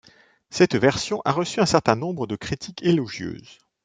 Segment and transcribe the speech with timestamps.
[0.49, 3.59] Cette version a reçu un certain nombre de critiques élogieuses.